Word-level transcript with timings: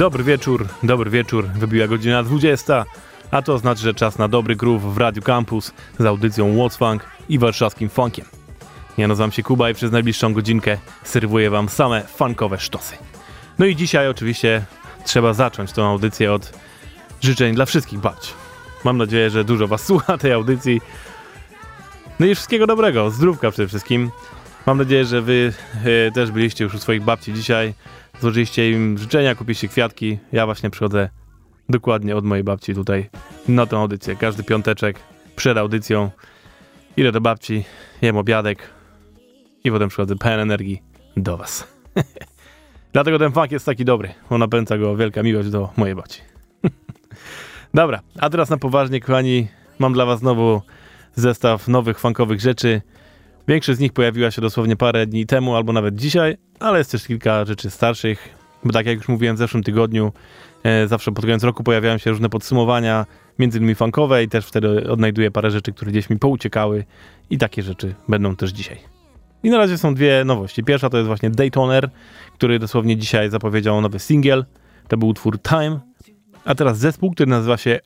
Dobry 0.00 0.24
wieczór, 0.24 0.68
dobry 0.82 1.10
wieczór. 1.10 1.46
Wybiła 1.46 1.86
godzina 1.86 2.22
20, 2.22 2.84
a 3.30 3.42
to 3.42 3.58
znaczy, 3.58 3.82
że 3.82 3.94
czas 3.94 4.18
na 4.18 4.28
dobry 4.28 4.56
groove 4.56 4.82
w 4.82 4.98
Radio 4.98 5.22
Campus 5.22 5.72
z 5.98 6.04
audycją 6.04 6.54
What's 6.56 6.78
Funk 6.78 7.04
i 7.28 7.38
warszawskim 7.38 7.88
funkiem. 7.88 8.24
Ja 8.98 9.08
nazywam 9.08 9.32
się 9.32 9.42
Kuba 9.42 9.70
i 9.70 9.74
przez 9.74 9.92
najbliższą 9.92 10.34
godzinkę 10.34 10.78
serwuję 11.04 11.50
wam 11.50 11.68
same 11.68 12.02
funkowe 12.02 12.58
sztosy. 12.58 12.96
No 13.58 13.66
i 13.66 13.76
dzisiaj 13.76 14.08
oczywiście 14.08 14.64
trzeba 15.04 15.32
zacząć 15.32 15.72
tą 15.72 15.86
audycję 15.86 16.32
od 16.32 16.52
życzeń 17.20 17.54
dla 17.54 17.66
wszystkich 17.66 17.98
babci. 17.98 18.32
Mam 18.84 18.96
nadzieję, 18.96 19.30
że 19.30 19.44
dużo 19.44 19.68
was 19.68 19.86
słucha 19.86 20.18
tej 20.18 20.32
audycji. 20.32 20.80
No 22.20 22.26
i 22.26 22.34
wszystkiego 22.34 22.66
dobrego, 22.66 23.10
zdrówka 23.10 23.50
przede 23.50 23.68
wszystkim. 23.68 24.10
Mam 24.66 24.78
nadzieję, 24.78 25.04
że 25.04 25.22
wy 25.22 25.52
y, 26.08 26.12
też 26.14 26.30
byliście 26.30 26.64
już 26.64 26.74
u 26.74 26.78
swoich 26.78 27.02
babci 27.02 27.32
dzisiaj 27.32 27.74
złożyliście 28.20 28.70
im 28.70 28.98
życzenia, 28.98 29.34
kupiliście 29.34 29.68
kwiatki. 29.68 30.18
Ja 30.32 30.46
właśnie 30.46 30.70
przychodzę 30.70 31.08
dokładnie 31.68 32.16
od 32.16 32.24
mojej 32.24 32.44
babci 32.44 32.74
tutaj 32.74 33.10
na 33.48 33.66
tę 33.66 33.76
audycję. 33.76 34.16
Każdy 34.16 34.42
piąteczek 34.42 34.98
przed 35.36 35.58
audycją 35.58 36.10
idę 36.96 37.12
do 37.12 37.20
babci, 37.20 37.64
jem 38.02 38.16
obiadek 38.16 38.70
i 39.64 39.70
potem 39.70 39.88
przychodzę 39.88 40.16
pełen 40.16 40.40
energii 40.40 40.82
do 41.16 41.36
was. 41.36 41.68
Dlatego 42.92 43.18
ten 43.18 43.32
funk 43.32 43.52
jest 43.52 43.66
taki 43.66 43.84
dobry. 43.84 44.14
Ona 44.30 44.38
napędza 44.38 44.78
go 44.78 44.96
wielka 44.96 45.22
miłość 45.22 45.50
do 45.50 45.70
mojej 45.76 45.94
babci. 45.94 46.20
Dobra, 47.74 48.00
a 48.18 48.30
teraz 48.30 48.50
na 48.50 48.56
poważnie, 48.56 49.00
kochani, 49.00 49.48
mam 49.78 49.92
dla 49.92 50.06
was 50.06 50.20
znowu 50.20 50.62
zestaw 51.14 51.68
nowych 51.68 51.98
funkowych 51.98 52.40
rzeczy. 52.40 52.82
Większość 53.48 53.78
z 53.78 53.80
nich 53.80 53.92
pojawiła 53.92 54.30
się 54.30 54.42
dosłownie 54.42 54.76
parę 54.76 55.06
dni 55.06 55.26
temu, 55.26 55.56
albo 55.56 55.72
nawet 55.72 55.94
dzisiaj, 55.94 56.36
ale 56.60 56.78
jest 56.78 56.90
też 56.92 57.06
kilka 57.06 57.44
rzeczy 57.44 57.70
starszych. 57.70 58.28
Bo 58.64 58.72
tak 58.72 58.86
jak 58.86 58.98
już 58.98 59.08
mówiłem 59.08 59.36
w 59.36 59.38
zeszłym 59.38 59.62
tygodniu, 59.62 60.12
e, 60.62 60.88
zawsze 60.88 61.12
pod 61.12 61.24
koniec 61.24 61.42
roku 61.42 61.64
pojawiają 61.64 61.98
się 61.98 62.10
różne 62.10 62.28
podsumowania, 62.28 63.06
między 63.38 63.58
innymi 63.58 63.74
funkowe 63.74 64.24
i 64.24 64.28
też 64.28 64.46
wtedy 64.46 64.90
odnajduję 64.90 65.30
parę 65.30 65.50
rzeczy, 65.50 65.72
które 65.72 65.90
gdzieś 65.90 66.10
mi 66.10 66.18
pouciekały 66.18 66.84
i 67.30 67.38
takie 67.38 67.62
rzeczy 67.62 67.94
będą 68.08 68.36
też 68.36 68.50
dzisiaj. 68.50 68.78
I 69.42 69.50
na 69.50 69.58
razie 69.58 69.78
są 69.78 69.94
dwie 69.94 70.24
nowości. 70.24 70.64
Pierwsza 70.64 70.90
to 70.90 70.96
jest 70.96 71.06
właśnie 71.06 71.30
Daytoner, 71.30 71.90
który 72.34 72.58
dosłownie 72.58 72.96
dzisiaj 72.96 73.30
zapowiedział 73.30 73.80
nowy 73.80 73.98
singiel. 73.98 74.44
To 74.88 74.96
był 74.96 75.08
utwór 75.08 75.42
Time. 75.42 75.80
A 76.44 76.54
teraz 76.54 76.78
zespół, 76.78 77.10
który 77.10 77.30
nazywa 77.30 77.56
się 77.56 77.80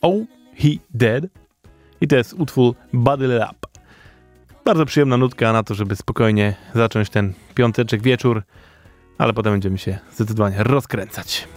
Oh 0.00 0.24
He 0.56 0.68
Dead. 0.94 1.24
I 2.00 2.08
to 2.08 2.16
jest 2.16 2.34
utwór 2.34 2.74
Body 2.92 3.26
Lap. 3.26 3.69
Bardzo 4.70 4.86
przyjemna 4.86 5.16
nutka 5.16 5.52
na 5.52 5.62
to, 5.62 5.74
żeby 5.74 5.96
spokojnie 5.96 6.54
zacząć 6.74 7.10
ten 7.10 7.32
piąteczek 7.54 8.02
wieczór, 8.02 8.42
ale 9.18 9.32
potem 9.32 9.52
będziemy 9.52 9.78
się 9.78 9.98
zdecydowanie 10.12 10.56
rozkręcać. 10.62 11.48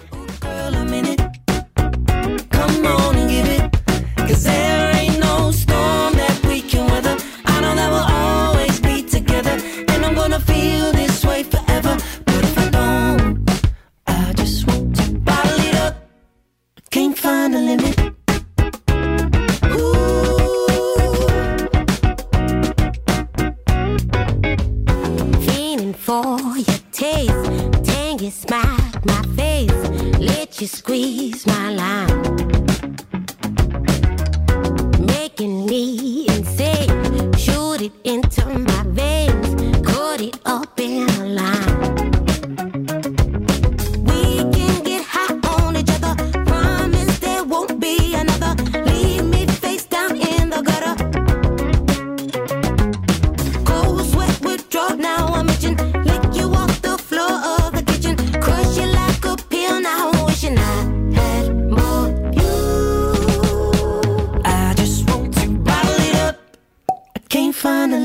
you 30.63 30.67
squeeze 30.67 31.45
my 31.45 31.73
line, 31.73 32.07
making 35.05 35.65
me 35.65 36.25
insane. 36.29 37.33
Shoot 37.33 37.81
it 37.81 37.91
into 38.05 38.45
my 38.47 38.82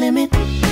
Kolejna 0.09 0.68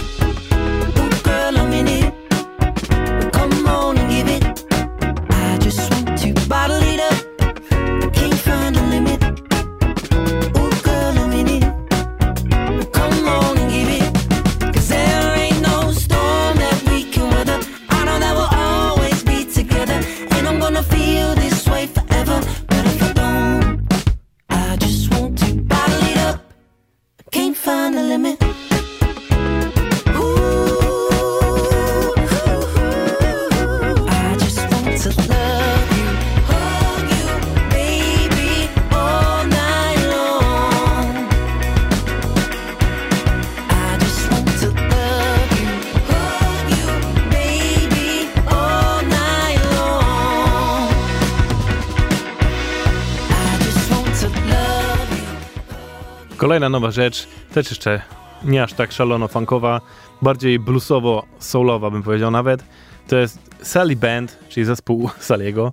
nowa 56.76 56.90
rzecz, 56.90 57.26
też 57.52 57.70
jeszcze 57.70 58.00
nie 58.44 58.62
aż 58.62 58.72
tak 58.72 58.92
szalono 58.92 59.28
funkowa, 59.28 59.80
bardziej 60.22 60.60
bluesowo-soulowa 60.60 61.90
bym 61.90 62.02
powiedział 62.02 62.30
nawet. 62.30 62.64
To 63.08 63.16
jest 63.16 63.38
Sally 63.62 63.96
Band, 63.96 64.38
czyli 64.48 64.66
zespół 64.66 65.10
Saliego. 65.18 65.72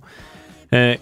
E, 0.72 0.96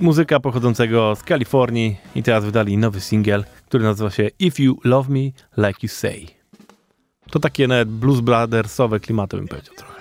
muzyka 0.00 0.40
pochodzącego 0.40 1.16
z 1.16 1.22
Kalifornii 1.22 1.96
i 2.14 2.22
teraz 2.22 2.44
wydali 2.44 2.78
nowy 2.78 3.00
singiel, 3.00 3.44
który 3.66 3.84
nazywa 3.84 4.10
się 4.10 4.28
If 4.38 4.62
You 4.62 4.80
Love 4.84 5.08
Me 5.08 5.20
Like 5.68 5.78
You 5.82 5.88
Say. 5.88 6.26
To 7.30 7.38
takie 7.38 7.68
nawet 7.68 7.88
blues 7.88 8.20
brothersowe 8.20 9.00
klimaty 9.00 9.36
bym 9.36 9.48
powiedział 9.48 9.74
trochę. 9.74 10.00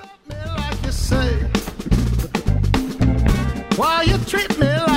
Why 3.71 4.11
you 4.11 4.17
treat 4.25 4.57
me 4.57 4.88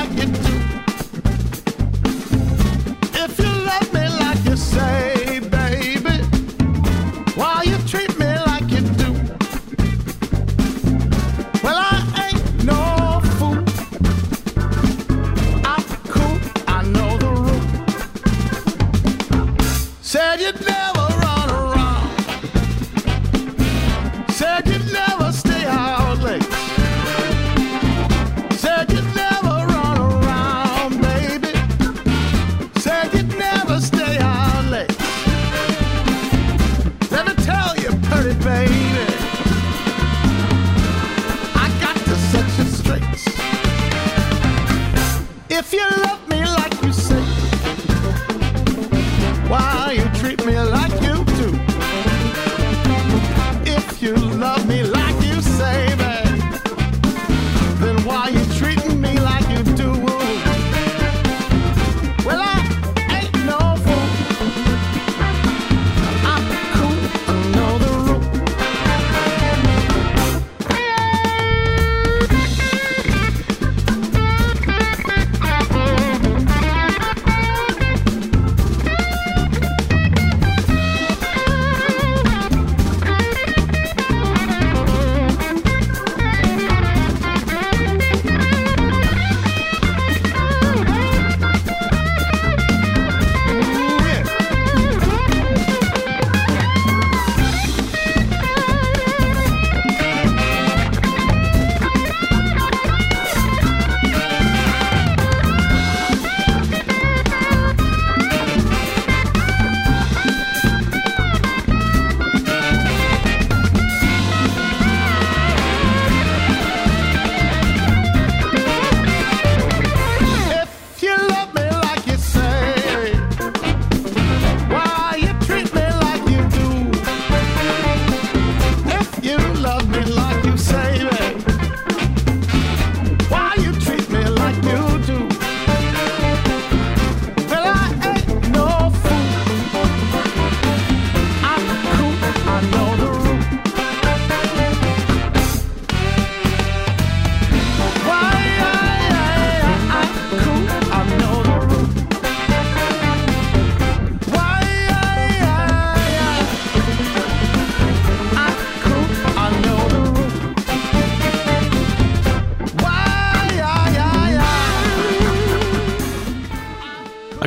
I 20.32 20.36
it 20.36 20.60
never 20.62 20.91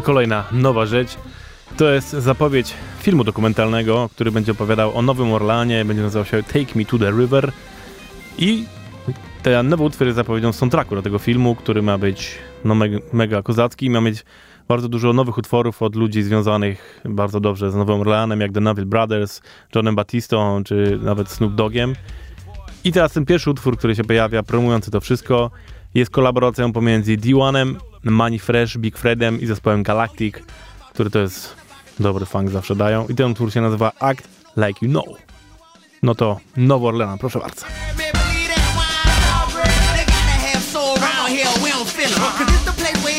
kolejna 0.05 0.43
nowa 0.51 0.85
rzecz. 0.85 1.17
To 1.77 1.89
jest 1.89 2.09
zapowiedź 2.09 2.74
filmu 3.00 3.24
dokumentalnego, 3.24 4.09
który 4.13 4.31
będzie 4.31 4.51
opowiadał 4.51 4.97
o 4.97 5.01
Nowym 5.01 5.33
Orlanie, 5.33 5.85
będzie 5.85 6.03
nazywał 6.03 6.25
się 6.25 6.43
Take 6.43 6.75
Me 6.75 6.85
to 6.85 6.97
the 6.97 7.12
River. 7.12 7.51
I 8.38 8.65
ten 9.43 9.69
nowy 9.69 9.83
utwór 9.83 10.07
jest 10.07 10.15
zapowiedzią 10.15 10.53
soundtracku 10.53 10.95
do 10.95 11.01
tego 11.01 11.19
filmu, 11.19 11.55
który 11.55 11.81
ma 11.81 11.97
być 11.97 12.38
no, 12.65 12.75
mega, 12.75 12.97
mega 13.13 13.41
kozacki, 13.41 13.89
ma 13.89 14.01
mieć 14.01 14.25
bardzo 14.67 14.89
dużo 14.89 15.13
nowych 15.13 15.38
utworów 15.38 15.81
od 15.81 15.95
ludzi 15.95 16.24
związanych 16.24 17.01
bardzo 17.05 17.39
dobrze 17.39 17.71
z 17.71 17.75
Nowym 17.75 18.01
Orleanem, 18.01 18.41
jak 18.41 18.51
The 18.51 18.62
Neville 18.62 18.85
Brothers, 18.85 19.41
Johnem 19.75 19.95
Batistą, 19.95 20.63
czy 20.63 21.00
nawet 21.01 21.29
Snoop 21.29 21.55
Doggiem. 21.55 21.95
I 22.83 22.91
teraz 22.91 23.13
ten 23.13 23.25
pierwszy 23.25 23.50
utwór, 23.50 23.77
który 23.77 23.95
się 23.95 24.03
pojawia, 24.03 24.43
promujący 24.43 24.91
to 24.91 25.01
wszystko, 25.01 25.51
jest 25.95 26.12
kolaboracją 26.12 26.74
pomiędzy 26.74 27.17
D1em, 27.17 27.75
Money 28.05 28.39
Fresh, 28.39 28.77
Big 28.77 28.97
Fredem 28.97 29.41
i 29.41 29.45
zespołem 29.45 29.83
Galactic, 29.83 30.35
który 30.93 31.09
to 31.09 31.19
jest 31.19 31.55
dobry 32.00 32.25
funk 32.25 32.50
zawsze 32.50 32.75
dają. 32.75 33.07
I 33.07 33.15
ten 33.15 33.31
utwór 33.31 33.53
się 33.53 33.62
nazywa 33.62 33.91
Act 34.00 34.27
Like 34.57 34.85
You 34.85 34.89
Know. 34.89 35.05
No 36.03 36.15
to 36.15 36.39
Nowo 36.57 36.88
Orlean, 36.88 37.17
proszę 37.17 37.39
bardzo. 37.39 37.65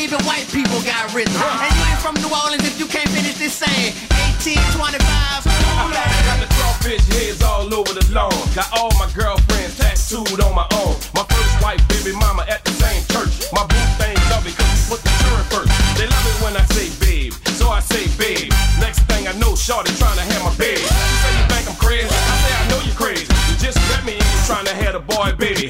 even 0.07 0.23
white 0.25 0.47
people 0.55 0.79
got 0.87 1.13
rhythm. 1.13 1.35
And 1.35 1.71
you 1.75 1.83
ain't 1.83 1.99
from 1.99 2.15
New 2.23 2.31
Orleans 2.31 2.63
if 2.63 2.79
you 2.79 2.87
can't 2.87 3.09
finish 3.09 3.37
this 3.37 3.53
saying. 3.53 3.93
18, 4.39 4.55
25. 4.71 5.43
Got 5.43 6.39
the 6.39 6.47
crawfish 6.55 7.03
heads 7.11 7.43
all 7.43 7.67
over 7.73 7.93
the 7.93 8.05
lawn. 8.13 8.31
Got 8.55 8.71
all 8.71 8.91
my 8.95 9.09
girlfriends 9.11 9.77
tattooed 9.77 10.39
on 10.39 10.55
my 10.55 10.67
arm. 10.79 10.95
My 11.13 11.25
first 11.27 11.53
white 11.63 11.83
baby 11.89 12.15
mama 12.15 12.45
at 12.47 12.63
the 12.63 12.71
same 12.71 13.03
church. 13.11 13.51
My 13.51 13.67
boo 13.67 13.83
thing 13.99 14.16
put 14.87 15.03
the 15.03 15.11
children 15.19 15.43
first. 15.51 15.71
They 15.99 16.07
love 16.07 16.25
it 16.25 16.37
when 16.43 16.55
I 16.55 16.63
say 16.71 16.87
babe, 17.03 17.33
so 17.59 17.69
I 17.69 17.79
say 17.79 18.07
babe. 18.15 18.51
Next 18.79 19.03
thing 19.11 19.27
I 19.27 19.33
know, 19.37 19.55
Shorty 19.55 19.91
trying 19.99 20.15
to 20.15 20.23
have 20.23 20.43
my 20.43 20.55
baby. 20.55 20.81
You 20.81 21.17
say 21.23 21.31
you 21.35 21.45
think 21.51 21.67
I'm 21.67 21.75
crazy? 21.75 22.07
I 22.07 22.35
say 22.43 22.53
I 22.55 22.63
know 22.71 22.79
you're 22.87 22.95
crazy. 22.95 23.27
You 23.51 23.55
just 23.59 23.77
met 23.91 24.03
me 24.07 24.15
and 24.15 24.23
you're 24.23 24.47
trying 24.47 24.65
to 24.65 24.75
have 24.75 24.95
a 24.95 25.03
boy 25.03 25.35
baby. 25.37 25.67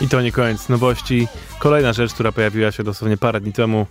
I 0.00 0.08
to 0.08 0.22
nie 0.22 0.32
koniec 0.32 0.68
nowości. 0.68 1.28
Kolejna 1.58 1.92
rzecz, 1.92 2.14
która 2.14 2.32
pojawiła 2.32 2.72
się 2.72 2.84
dosłownie 2.84 3.16
parę 3.16 3.40
dni 3.40 3.52
temu, 3.52 3.86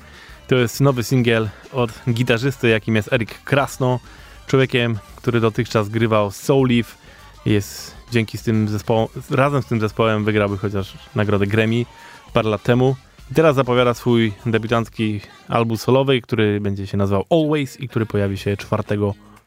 to 0.48 0.56
jest 0.56 0.82
nowy 0.82 1.04
singiel 1.04 1.50
od 1.74 1.92
gitarzysty, 2.10 2.70
jakim 2.70 2.96
jest 2.96 3.14
Erik 3.14 3.44
Krasno, 3.44 4.00
człowiekiem, 4.48 4.98
który 5.16 5.40
dotychczas 5.40 5.90
grywał 5.90 6.32
Soul 6.32 6.70
Leaf. 6.70 6.98
Jest 7.46 7.96
dzięki 8.12 8.38
z 8.38 8.44
tym 8.44 8.68
zespołem, 8.68 9.08
razem 9.32 9.62
z 9.62 9.66
tym 9.66 9.80
zespołem 9.80 10.26
wygrałby 10.26 10.58
chociaż 10.58 10.94
nagrodę 11.16 11.48
Grammy 11.48 11.86
parę 12.34 12.50
lat 12.50 12.64
temu. 12.64 12.96
Teraz 13.34 13.56
zapowiada 13.56 13.94
swój 13.94 14.34
debiutancki 14.46 15.22
album 15.48 15.78
solowy, 15.78 16.22
który 16.22 16.60
będzie 16.62 16.88
się 16.88 16.98
nazywał 16.98 17.26
Always 17.30 17.80
i 17.80 17.88
który 17.88 18.06
pojawi 18.06 18.38
się 18.38 18.58
4 18.58 18.84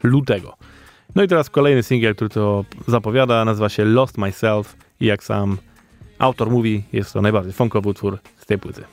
lutego. 0.02 0.56
No 1.14 1.22
i 1.22 1.28
teraz 1.28 1.50
kolejny 1.50 1.82
singiel, 1.82 2.14
który 2.14 2.30
to 2.30 2.64
zapowiada, 2.86 3.44
nazywa 3.44 3.68
się 3.68 3.84
Lost 3.84 4.18
Myself 4.18 4.76
i 5.00 5.06
jak 5.06 5.24
sam 5.24 5.58
Autor 6.18 6.50
mówi, 6.50 6.82
jest 6.92 7.12
to 7.12 7.22
najbardziej 7.22 7.52
funkowy 7.52 7.88
utwór 7.88 8.18
z 8.38 8.46
tej 8.46 8.58
płyty. 8.58 8.84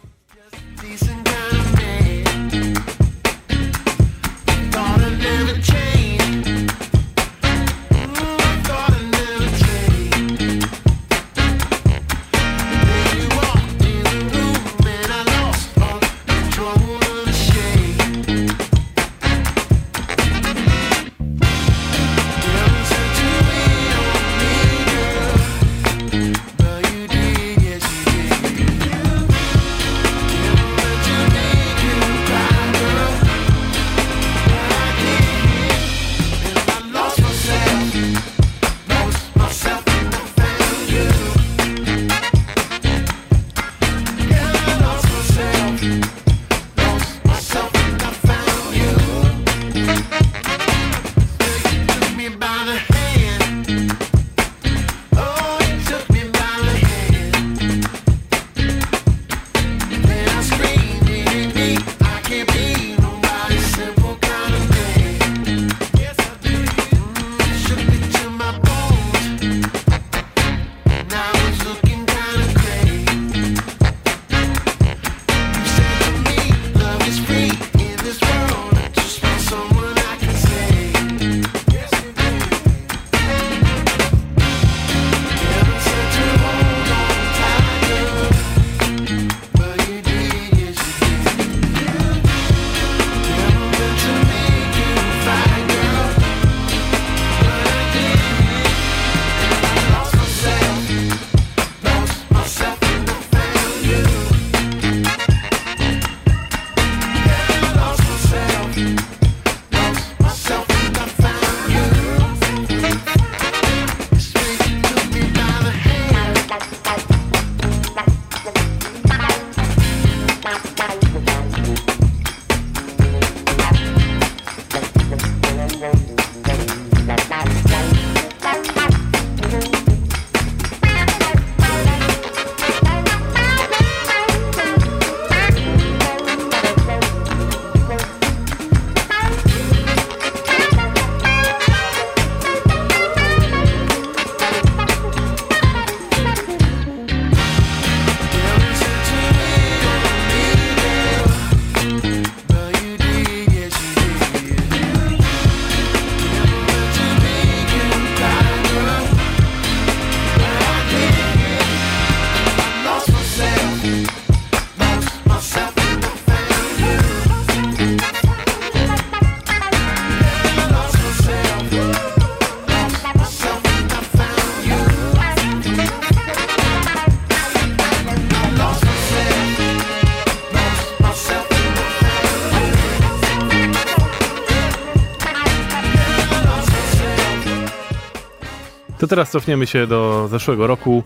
To 189.06 189.10
teraz 189.10 189.32
cofniemy 189.32 189.68
się 189.68 189.88
do 189.88 190.28
zeszłego 190.28 190.68
roku 190.68 191.04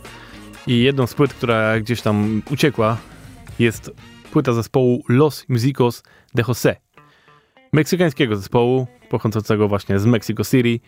i 0.68 0.84
jedną 0.84 1.08
z 1.08 1.14
płyt, 1.14 1.34
która 1.34 1.80
gdzieś 1.80 2.02
tam 2.02 2.42
uciekła, 2.52 2.98
jest 3.60 3.92
płyta 4.32 4.54
zespołu 4.54 5.04
Los 5.10 5.50
Musicos 5.50 6.04
de 6.36 6.44
José. 6.44 6.76
Meksykańskiego 7.74 8.36
zespołu, 8.36 8.88
pochodzącego 9.10 9.68
właśnie 9.68 10.00
z 10.00 10.06
Mexico 10.06 10.44
City. 10.44 10.80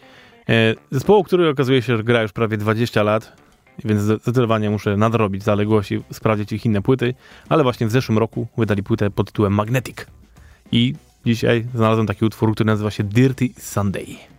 E, 0.50 0.76
zespołu, 0.91 1.24
który 1.24 1.50
okazuje 1.50 1.82
się, 1.82 1.97
że 1.97 2.04
gra 2.04 2.21
już 2.21 2.32
prawie 2.32 2.58
20 2.58 3.04
lat, 3.04 3.41
więc 3.86 4.02
zdecydowanie 4.02 4.69
muszę 4.69 4.97
nadrobić 4.97 5.43
zaległości, 5.43 6.04
sprawdzić 6.12 6.52
ich 6.52 6.65
inne 6.65 6.82
płyty, 6.82 7.13
ale 7.50 7.63
właśnie 7.63 7.88
w 7.88 7.91
zeszłym 7.91 8.17
roku 8.17 8.47
wydali 8.58 8.84
płytę 8.84 9.10
pod 9.10 9.28
tytułem 9.28 9.54
Magnetic. 9.54 9.97
I 10.71 10.93
dzisiaj 11.26 11.65
znalazłem 11.76 12.08
taki 12.08 12.26
utwór, 12.26 12.54
który 12.54 12.67
nazywa 12.67 12.91
się 12.91 13.04
Dirty 13.04 13.50
Sunday. 13.58 14.32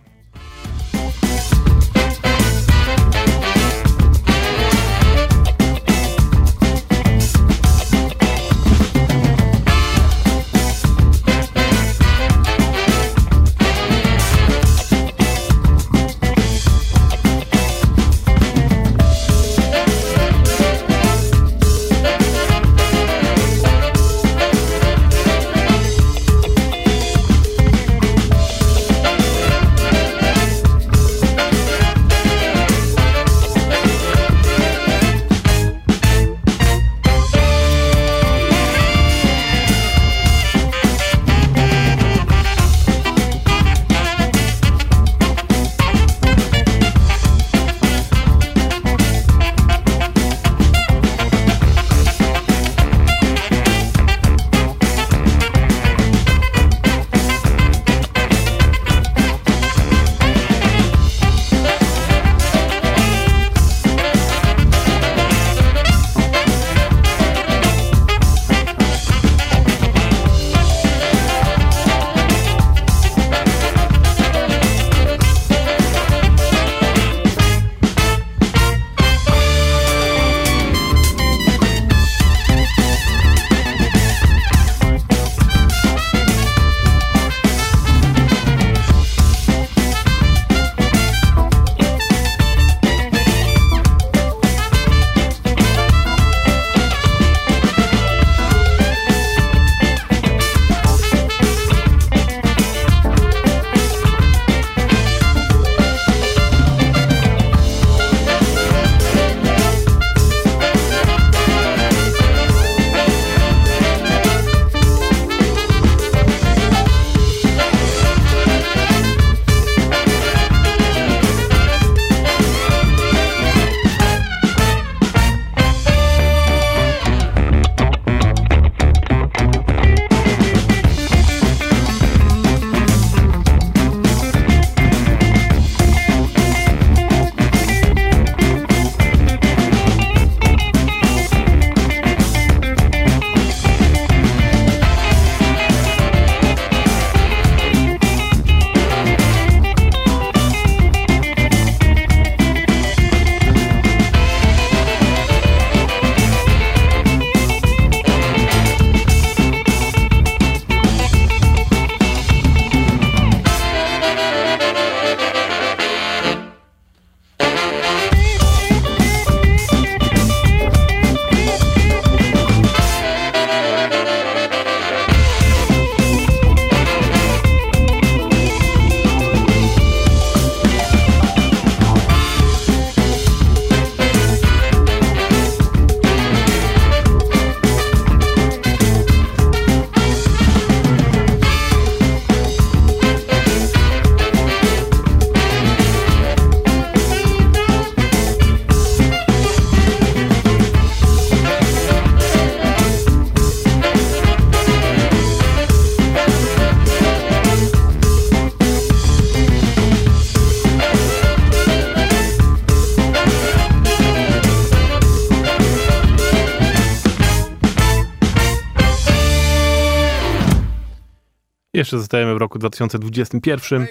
Jeszcze 221.83 221.99
zostajemy 221.99 222.33
w 222.33 222.37
roku 222.37 222.59
2021 222.59 223.87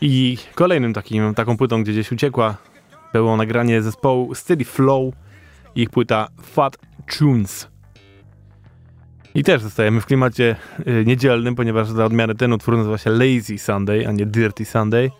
i 0.00 0.38
kolejnym 0.54 0.94
takim, 0.94 1.34
taką 1.34 1.56
płytą, 1.56 1.82
gdzie 1.82 1.92
gdzieś 1.92 2.12
uciekła, 2.12 2.56
było 3.12 3.36
nagranie 3.36 3.82
zespołu 3.82 4.34
Steady 4.34 4.64
Flow 4.64 5.14
ich 5.74 5.90
płyta 5.90 6.28
Fat 6.42 6.76
Tunes. 7.18 7.68
I 9.34 9.44
też 9.44 9.62
zostajemy 9.62 10.00
w 10.00 10.06
klimacie 10.06 10.56
y, 10.86 11.04
niedzielnym, 11.06 11.54
ponieważ 11.54 11.88
za 11.88 12.04
odmianę 12.04 12.34
ten 12.34 12.52
utwór 12.52 12.76
nazywa 12.76 12.98
się 12.98 13.10
Lazy 13.10 13.58
Sunday, 13.58 14.08
a 14.08 14.12
nie 14.12 14.26
Dirty 14.26 14.64
Sunday. 14.64 15.10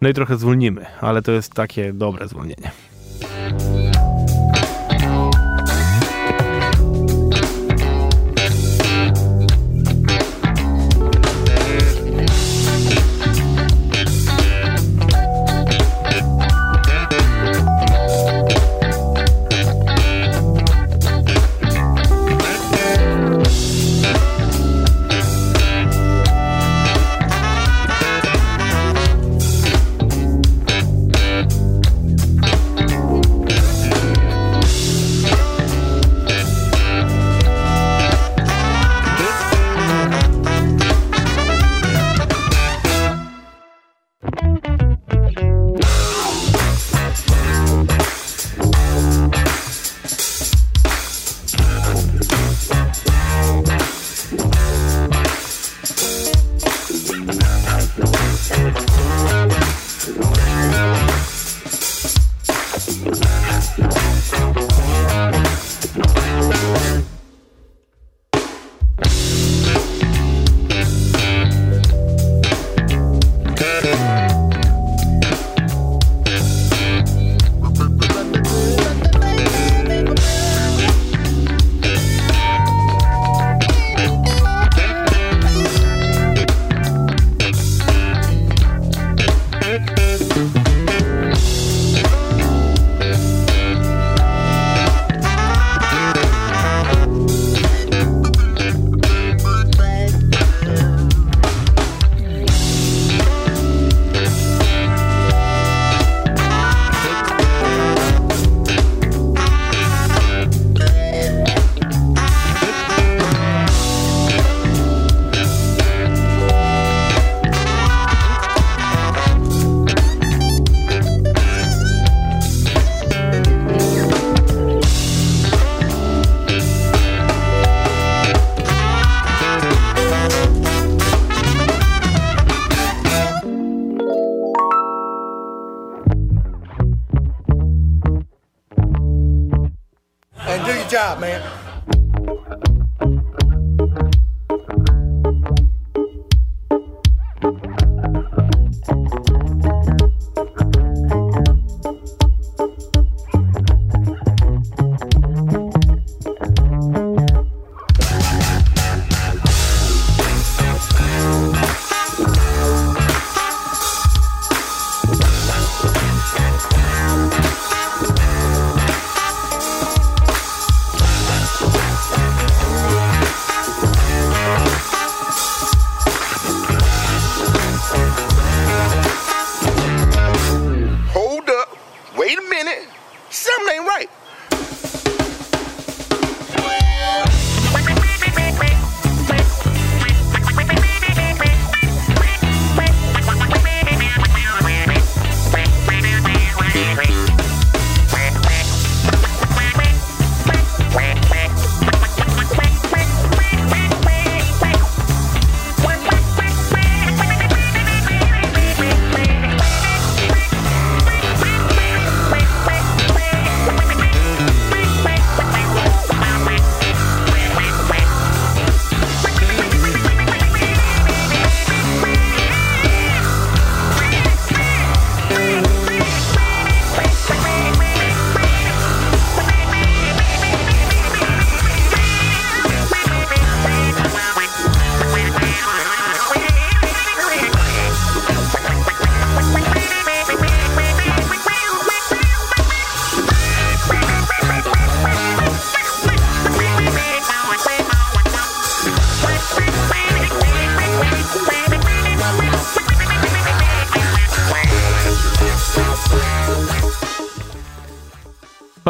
No 0.00 0.08
i 0.08 0.14
trochę 0.14 0.36
zwolnimy, 0.36 0.86
ale 1.00 1.22
to 1.22 1.32
jest 1.32 1.54
takie 1.54 1.92
dobre 1.92 2.28
zwolnienie. 2.28 2.70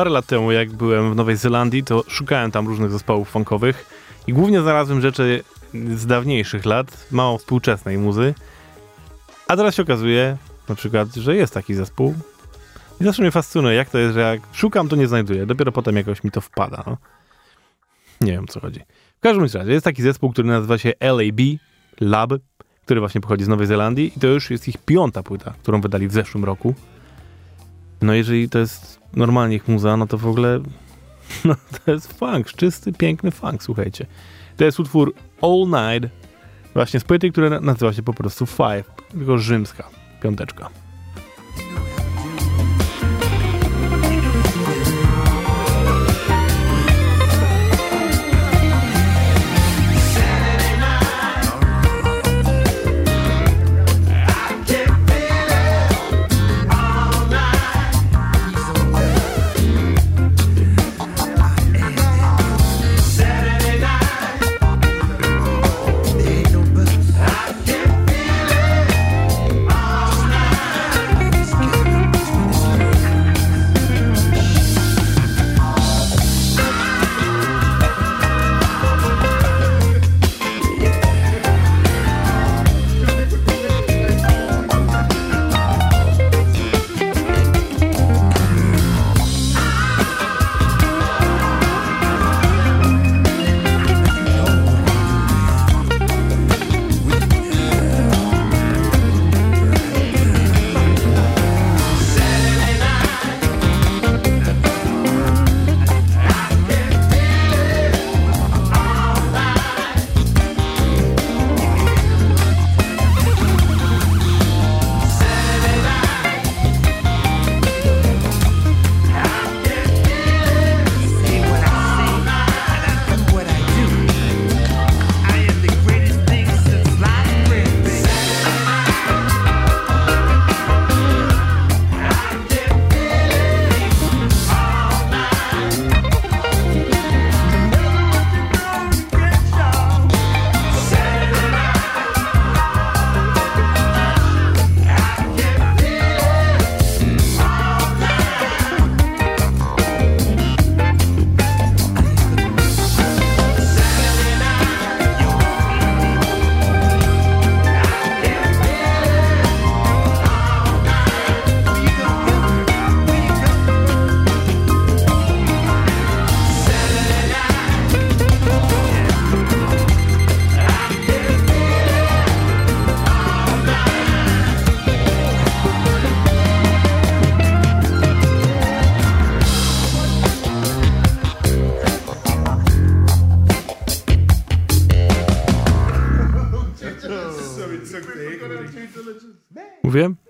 Parę 0.04 0.12
lat 0.12 0.26
temu, 0.26 0.52
jak 0.52 0.72
byłem 0.72 1.12
w 1.12 1.16
Nowej 1.16 1.36
Zelandii, 1.36 1.84
to 1.84 2.04
szukałem 2.08 2.50
tam 2.50 2.68
różnych 2.68 2.90
zespołów 2.90 3.28
funkowych 3.28 3.86
i 4.26 4.32
głównie 4.32 4.60
znalazłem 4.60 5.00
rzeczy 5.00 5.44
z 5.94 6.06
dawniejszych 6.06 6.64
lat, 6.64 7.06
mało 7.10 7.38
współczesnej 7.38 7.98
muzy. 7.98 8.34
A 9.48 9.56
teraz 9.56 9.74
się 9.74 9.82
okazuje, 9.82 10.36
na 10.68 10.74
przykład, 10.74 11.14
że 11.14 11.36
jest 11.36 11.54
taki 11.54 11.74
zespół. 11.74 12.14
I 13.00 13.04
zawsze 13.04 13.22
mnie 13.22 13.30
fascynuje, 13.30 13.76
jak 13.76 13.90
to 13.90 13.98
jest, 13.98 14.14
że 14.14 14.20
jak 14.20 14.40
szukam, 14.52 14.88
to 14.88 14.96
nie 14.96 15.08
znajduję. 15.08 15.46
Dopiero 15.46 15.72
potem 15.72 15.96
jakoś 15.96 16.24
mi 16.24 16.30
to 16.30 16.40
wpada. 16.40 16.84
No. 16.86 16.96
Nie 18.20 18.32
wiem, 18.32 18.46
co 18.46 18.60
chodzi. 18.60 18.80
W 19.18 19.20
każdym 19.20 19.42
razie, 19.42 19.72
jest 19.72 19.84
taki 19.84 20.02
zespół, 20.02 20.32
który 20.32 20.48
nazywa 20.48 20.78
się 20.78 20.92
LAB, 21.00 21.40
Lab, 22.00 22.30
który 22.84 23.00
właśnie 23.00 23.20
pochodzi 23.20 23.44
z 23.44 23.48
Nowej 23.48 23.66
Zelandii 23.66 24.12
i 24.16 24.20
to 24.20 24.26
już 24.26 24.50
jest 24.50 24.68
ich 24.68 24.78
piąta 24.78 25.22
płyta, 25.22 25.54
którą 25.62 25.80
wydali 25.80 26.08
w 26.08 26.12
zeszłym 26.12 26.44
roku. 26.44 26.74
No 28.02 28.14
jeżeli 28.14 28.48
to 28.48 28.58
jest 28.58 29.03
normalnie 29.16 29.56
ich 29.56 29.68
muza, 29.68 29.96
no 29.96 30.06
to 30.06 30.18
w 30.18 30.26
ogóle 30.26 30.60
no 31.44 31.54
to 31.84 31.92
jest 31.92 32.18
funk, 32.18 32.52
czysty, 32.52 32.92
piękny 32.92 33.30
funk, 33.30 33.62
słuchajcie. 33.62 34.06
To 34.56 34.64
jest 34.64 34.80
utwór 34.80 35.14
All 35.42 35.66
Night, 35.66 36.10
właśnie 36.74 37.00
z 37.00 37.04
płyty, 37.04 37.30
która 37.30 37.60
nazywa 37.60 37.92
się 37.92 38.02
po 38.02 38.12
prostu 38.12 38.46
Five, 38.46 38.90
tylko 39.10 39.38
rzymska, 39.38 39.84
piąteczka. 40.22 40.70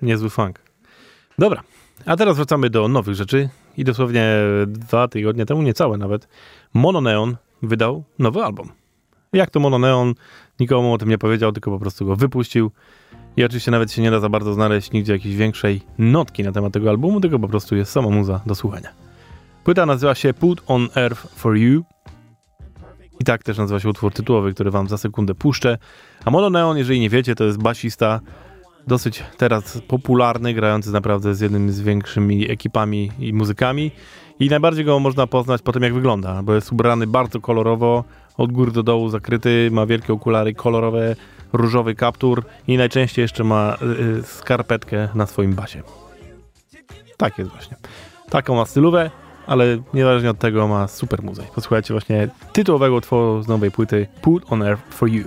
Niezły 0.04 0.30
funk. 0.30 0.60
Dobra, 1.38 1.62
a 2.06 2.16
teraz 2.16 2.36
wracamy 2.36 2.70
do 2.70 2.88
nowych 2.88 3.14
rzeczy 3.14 3.48
i 3.76 3.84
dosłownie 3.84 4.36
dwa 4.66 5.08
tygodnie 5.08 5.46
temu, 5.46 5.62
niecałe 5.62 5.98
nawet, 5.98 6.28
Mononeon 6.74 7.36
wydał 7.62 8.04
nowy 8.18 8.44
album. 8.44 8.68
Jak 9.32 9.50
to 9.50 9.60
Mononeon? 9.60 10.14
Nikomu 10.60 10.92
o 10.92 10.98
tym 10.98 11.08
nie 11.08 11.18
powiedział, 11.18 11.52
tylko 11.52 11.70
po 11.70 11.78
prostu 11.78 12.06
go 12.06 12.16
wypuścił. 12.16 12.70
I 13.36 13.44
oczywiście 13.44 13.70
nawet 13.70 13.92
się 13.92 14.02
nie 14.02 14.10
da 14.10 14.20
za 14.20 14.28
bardzo 14.28 14.54
znaleźć 14.54 14.92
nigdzie 14.92 15.12
jakiejś 15.12 15.36
większej 15.36 15.80
notki 15.98 16.42
na 16.42 16.52
temat 16.52 16.72
tego 16.72 16.90
albumu, 16.90 17.20
tylko 17.20 17.38
po 17.38 17.48
prostu 17.48 17.76
jest 17.76 17.92
sama 17.92 18.10
muza 18.10 18.40
do 18.46 18.54
słuchania. 18.54 18.88
Płyta 19.64 19.86
nazywa 19.86 20.14
się 20.14 20.34
Put 20.34 20.62
on 20.66 20.88
Earth 20.96 21.26
for 21.36 21.56
You. 21.56 21.84
I 23.20 23.24
tak 23.24 23.42
też 23.42 23.58
nazywa 23.58 23.80
się 23.80 23.88
utwór 23.88 24.12
tytułowy, 24.12 24.54
który 24.54 24.70
wam 24.70 24.88
za 24.88 24.98
sekundę 24.98 25.34
puszczę. 25.34 25.78
A 26.24 26.30
Mononeon, 26.30 26.78
jeżeli 26.78 27.00
nie 27.00 27.10
wiecie, 27.10 27.34
to 27.34 27.44
jest 27.44 27.62
basista 27.62 28.20
dosyć 28.86 29.22
teraz 29.36 29.82
popularny, 29.88 30.54
grający 30.54 30.92
naprawdę 30.92 31.34
z 31.34 31.40
jednym 31.40 31.72
z 31.72 31.80
większymi 31.80 32.50
ekipami 32.50 33.10
i 33.18 33.32
muzykami. 33.32 33.90
I 34.40 34.48
najbardziej 34.48 34.84
go 34.84 34.98
można 34.98 35.26
poznać 35.26 35.62
po 35.62 35.72
tym, 35.72 35.82
jak 35.82 35.94
wygląda, 35.94 36.42
bo 36.42 36.54
jest 36.54 36.72
ubrany 36.72 37.06
bardzo 37.06 37.40
kolorowo, 37.40 38.04
od 38.36 38.52
góry 38.52 38.72
do 38.72 38.82
dołu 38.82 39.08
zakryty, 39.08 39.68
ma 39.72 39.86
wielkie 39.86 40.12
okulary 40.12 40.54
kolorowe, 40.54 41.16
różowy 41.52 41.94
kaptur 41.94 42.44
i 42.68 42.76
najczęściej 42.76 43.22
jeszcze 43.22 43.44
ma 43.44 43.76
y, 44.18 44.22
skarpetkę 44.22 45.08
na 45.14 45.26
swoim 45.26 45.54
basie. 45.54 45.82
Tak 47.16 47.38
jest 47.38 47.50
właśnie. 47.50 47.76
Taką 48.30 48.54
ma 48.54 48.66
stylówę, 48.66 49.10
ale 49.46 49.78
niezależnie 49.94 50.30
od 50.30 50.38
tego 50.38 50.68
ma 50.68 50.88
super 50.88 51.22
muzykę. 51.22 51.48
Posłuchajcie 51.54 51.94
właśnie 51.94 52.28
tytułowego 52.52 52.94
utworu 52.94 53.42
z 53.42 53.48
nowej 53.48 53.70
płyty 53.70 54.06
Put 54.22 54.52
on 54.52 54.62
Earth 54.62 54.94
for 54.94 55.08
You. 55.08 55.24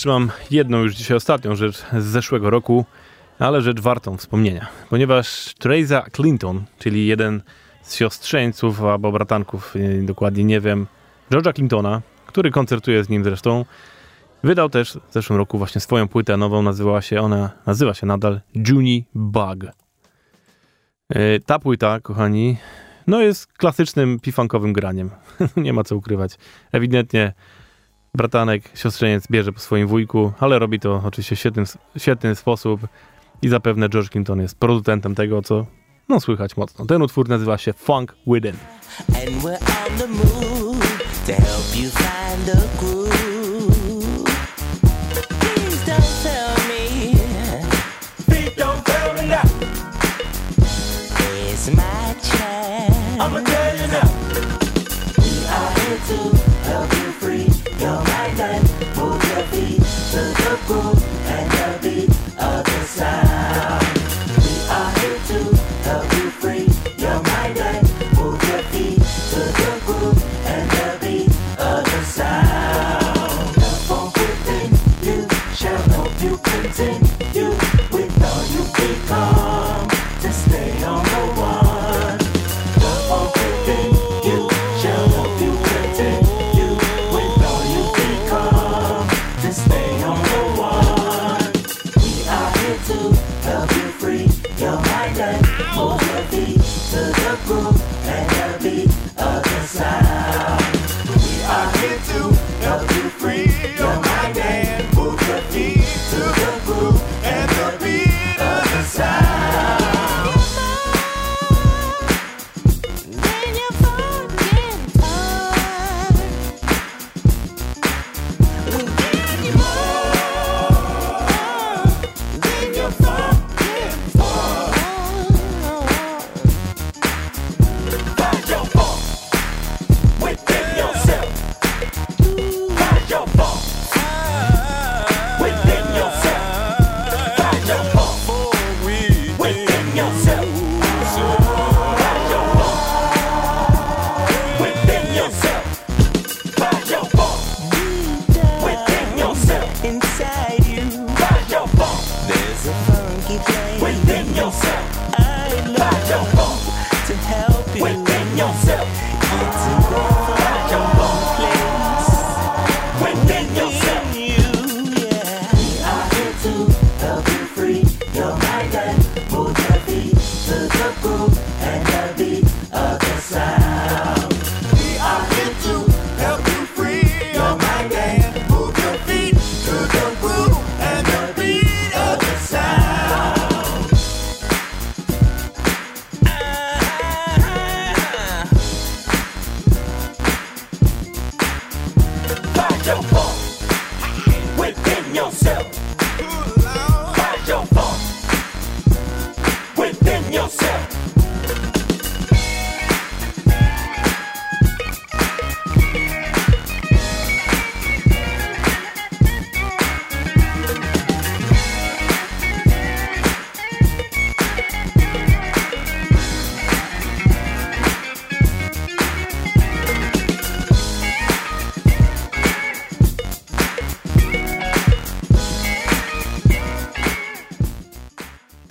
Jeszcze 0.00 0.08
mam 0.08 0.30
jedną 0.50 0.78
już 0.78 0.94
dzisiaj 0.94 1.16
ostatnią 1.16 1.56
rzecz 1.56 1.84
z 1.98 2.04
zeszłego 2.04 2.50
roku, 2.50 2.84
ale 3.38 3.62
rzecz 3.62 3.80
wartą 3.80 4.16
wspomnienia, 4.16 4.68
ponieważ 4.90 5.54
Teresa 5.58 6.06
Clinton, 6.16 6.64
czyli 6.78 7.06
jeden 7.06 7.42
z 7.82 7.94
siostrzeńców 7.94 8.84
albo 8.84 9.12
bratanków, 9.12 9.74
dokładnie 10.02 10.44
nie 10.44 10.60
wiem, 10.60 10.86
George'a 11.30 11.54
Clintona, 11.54 12.02
który 12.26 12.50
koncertuje 12.50 13.04
z 13.04 13.08
nim 13.08 13.24
zresztą, 13.24 13.64
wydał 14.44 14.68
też 14.68 14.98
w 15.08 15.12
zeszłym 15.12 15.38
roku 15.38 15.58
właśnie 15.58 15.80
swoją 15.80 16.08
płytę 16.08 16.36
nową, 16.36 16.62
nazywała 16.62 17.02
się 17.02 17.20
ona, 17.20 17.50
nazywa 17.66 17.94
się 17.94 18.06
nadal 18.06 18.40
Junie 18.68 19.02
Bug. 19.14 19.64
E, 21.08 21.40
ta 21.40 21.58
płyta, 21.58 22.00
kochani, 22.00 22.56
no 23.06 23.20
jest 23.20 23.46
klasycznym 23.46 24.20
pifankowym 24.20 24.72
graniem. 24.72 25.10
nie 25.56 25.72
ma 25.72 25.84
co 25.84 25.96
ukrywać. 25.96 26.38
Ewidentnie 26.72 27.32
bratanek, 28.14 28.70
siostrzeniec 28.74 29.26
bierze 29.30 29.52
po 29.52 29.60
swoim 29.60 29.88
wujku, 29.88 30.32
ale 30.40 30.58
robi 30.58 30.80
to 30.80 31.02
oczywiście 31.04 31.36
w 31.36 31.38
świetny, 31.38 31.62
świetny 31.98 32.34
sposób 32.34 32.80
i 33.42 33.48
zapewne 33.48 33.88
George 33.88 34.10
Clinton 34.10 34.40
jest 34.40 34.58
producentem 34.58 35.14
tego, 35.14 35.42
co 35.42 35.66
no 36.08 36.20
słychać 36.20 36.56
mocno. 36.56 36.86
Ten 36.86 37.02
utwór 37.02 37.28
nazywa 37.28 37.58
się 37.58 37.72
Funk 37.72 38.14
Within. 38.26 38.56
And 39.08 39.42
we're 39.42 39.58
on 39.58 39.98
the 39.98 40.06
move 40.06 41.00
to 41.26 41.32
help 41.32 41.76
you 41.76 41.90
find 41.90 42.46
the 42.46 42.68
groove. 42.78 44.24
Please 45.40 45.86
don't 45.86 46.22
tell 46.22 46.54
me. 46.68 47.14
Please 48.26 48.56
don't 48.56 48.84
tell 48.84 49.14
me 49.14 49.28
now. 49.28 49.42
It's 51.52 51.70
my 51.74 52.14
chance. 52.22 53.20
I'ma 53.20 53.40
tell 53.40 53.76
you 53.76 53.86
now. 53.86 54.08
We 55.18 55.46
are 55.46 55.70
here 55.80 56.00
to 56.08 56.39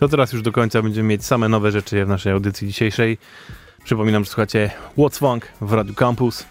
Teraz 0.10 0.34
już 0.34 0.42
do 0.42 0.52
końca 0.52 0.82
będziemy 0.82 1.10
mieć 1.10 1.26
same 1.26 1.50
nowe 1.50 1.72
rzeczy 1.72 2.06
w 2.06 2.08
naszej 2.08 2.34
audycji 2.34 2.68
dzisiejszej. 2.68 3.18
Przypominam, 3.84 4.24
że 4.24 4.30
słuchacie 4.30 4.72
What's 4.98 5.20
Funk 5.20 5.48
w 5.62 5.74
Radio 5.74 5.94
Campus. 5.94 6.46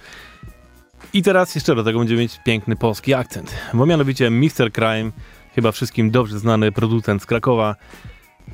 I 1.13 1.23
teraz 1.23 1.55
jeszcze 1.55 1.75
do 1.75 1.85
tego 1.85 1.99
będziemy 1.99 2.21
mieć 2.21 2.41
piękny 2.45 2.77
polski 2.77 3.15
akcent, 3.15 3.55
bo 3.75 3.87
mianowicie 3.87 4.31
Mr. 4.31 4.73
Crime, 4.73 5.11
chyba 5.55 5.73
wszystkim 5.73 6.11
dobrze 6.11 6.39
znany 6.39 6.73
producent 6.73 7.23
z 7.23 7.27
Krakowa, 7.27 7.77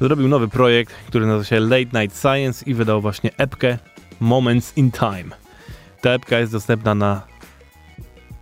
zrobił 0.00 0.28
nowy 0.28 0.48
projekt, 0.48 0.94
który 1.08 1.26
nazywa 1.26 1.44
się 1.44 1.60
Late 1.60 2.00
Night 2.02 2.20
Science 2.20 2.64
i 2.66 2.74
wydał 2.74 3.00
właśnie 3.00 3.30
epkę 3.36 3.78
Moments 4.20 4.76
in 4.76 4.90
Time. 4.90 5.36
Ta 6.00 6.10
epka 6.10 6.38
jest 6.38 6.52
dostępna 6.52 6.94
na 6.94 7.22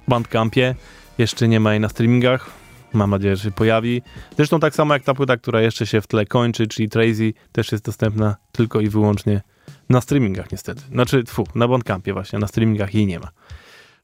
Bandcampie, 0.09 0.75
jeszcze 1.19 1.49
nie 1.49 1.61
ma 1.61 1.71
jej 1.71 1.81
na 1.81 1.89
streamingach, 1.89 2.62
mam 2.95 3.11
nadzieję, 3.11 3.37
że 3.37 3.43
się 3.45 3.51
pojawi. 3.51 4.03
Zresztą 4.37 4.61
tak 4.61 4.75
samo 4.75 4.95
jak 4.95 5.03
ta 5.03 5.15
płyta, 5.15 5.37
która 5.37 5.61
jeszcze 5.61 5.87
się 5.87 6.01
w 6.01 6.07
tle 6.07 6.27
kończy, 6.27 6.67
czyli 6.67 6.89
Trazy, 6.89 7.33
też 7.53 7.73
jest 7.73 7.85
dostępna 7.85 8.37
tylko 8.53 8.81
i 8.81 8.89
wyłącznie 8.89 9.43
na 9.89 10.01
streamingach 10.01 10.53
niestety. 10.53 10.81
Znaczy, 10.81 11.25
fu, 11.29 11.47
na 11.55 11.69
Bandcampie 11.69 12.13
właśnie, 12.13 12.39
na 12.39 12.47
streamingach 12.47 12.95
jej 12.95 13.07
nie 13.07 13.21
ma. 13.21 13.29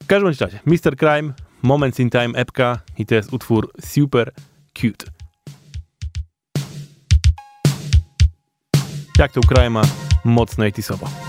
W 0.03 0.05
każdym 0.07 0.27
razie, 0.27 0.59
Mr. 0.65 0.95
Crime, 0.97 1.33
Moments 1.61 1.99
in 1.99 2.09
Time, 2.09 2.39
epka 2.39 2.79
i 2.97 3.05
to 3.05 3.15
jest 3.15 3.33
utwór 3.33 3.71
Super 3.85 4.31
Cute. 4.81 5.05
Jak 9.19 9.31
to 9.31 9.69
ma 9.69 9.81
mocno 10.23 10.65
80 10.65 11.28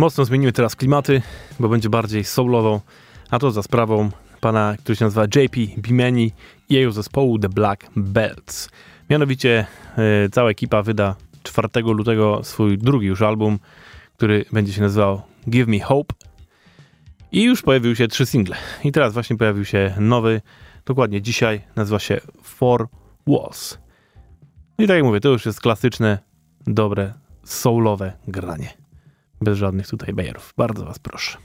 Mocno 0.00 0.24
zmienimy 0.24 0.52
teraz 0.52 0.76
klimaty, 0.76 1.22
bo 1.58 1.68
będzie 1.68 1.90
bardziej 1.90 2.24
soulowo, 2.24 2.80
a 3.30 3.38
to 3.38 3.50
za 3.50 3.62
sprawą 3.62 4.10
pana, 4.40 4.74
który 4.78 4.96
się 4.96 5.04
nazywa 5.04 5.24
JP 5.24 5.56
Bimeni 5.78 6.32
i 6.68 6.74
jego 6.74 6.92
zespołu 6.92 7.38
The 7.38 7.48
Black 7.48 7.90
Belts. 7.96 8.70
Mianowicie 9.10 9.66
e, 9.96 10.28
cała 10.28 10.50
ekipa 10.50 10.82
wyda 10.82 11.16
4 11.42 11.68
lutego 11.82 12.40
swój 12.44 12.78
drugi 12.78 13.06
już 13.06 13.22
album, 13.22 13.58
który 14.16 14.44
będzie 14.52 14.72
się 14.72 14.80
nazywał 14.80 15.22
Give 15.50 15.66
Me 15.66 15.80
Hope. 15.80 16.14
I 17.32 17.42
już 17.42 17.62
pojawiły 17.62 17.96
się 17.96 18.08
trzy 18.08 18.26
single. 18.26 18.56
I 18.84 18.92
teraz 18.92 19.12
właśnie 19.12 19.36
pojawił 19.36 19.64
się 19.64 19.94
nowy, 19.98 20.40
dokładnie 20.86 21.22
dzisiaj, 21.22 21.60
nazywa 21.76 21.98
się 21.98 22.20
Four 22.42 22.88
Walls. 23.26 23.78
No 24.78 24.84
I 24.84 24.88
tak 24.88 24.96
jak 24.96 25.04
mówię, 25.04 25.20
to 25.20 25.28
już 25.28 25.46
jest 25.46 25.60
klasyczne, 25.60 26.18
dobre, 26.66 27.12
soulowe 27.44 28.12
granie. 28.28 28.79
Bez 29.40 29.58
żadnych 29.58 29.88
tutaj 29.88 30.14
bajerów. 30.14 30.54
Bardzo 30.56 30.84
was 30.84 30.98
proszę. 30.98 31.38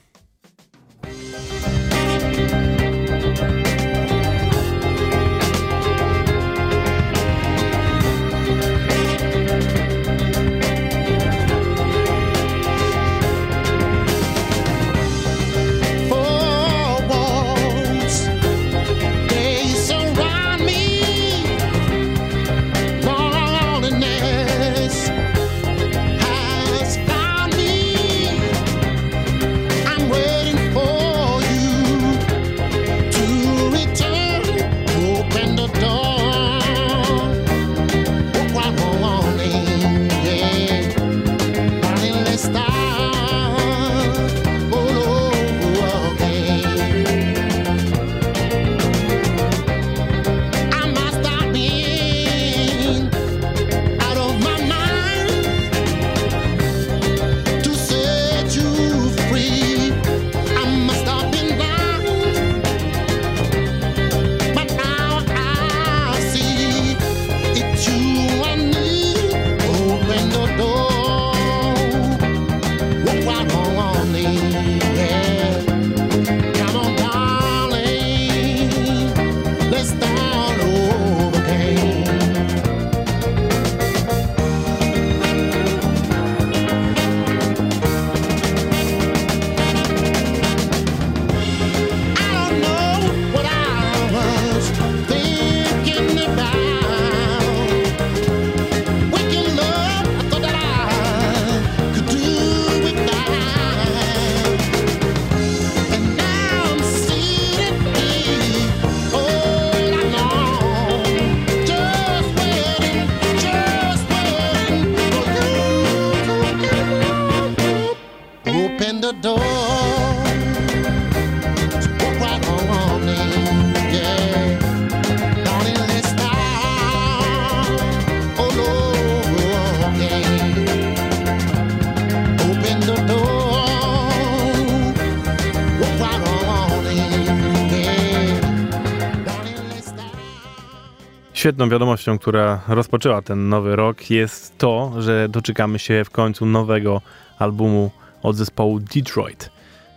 Świetną 141.46 141.70
wiadomością, 141.70 142.20
która 142.20 142.62
rozpoczęła 142.68 143.22
ten 143.22 143.50
nowy 143.50 143.76
rok 143.76 144.10
jest 144.10 144.58
to, 144.58 144.92
że 145.00 145.30
doczekamy 145.30 145.80
się 145.80 146.04
w 146.06 146.10
końcu 146.10 146.46
nowego 146.46 147.02
albumu 147.40 147.92
od 148.24 148.36
zespołu 148.36 148.80
Detroit. 148.80 149.50